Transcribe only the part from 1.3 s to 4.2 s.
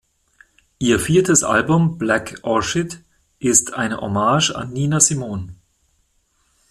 Album "Black Orchid" ist eine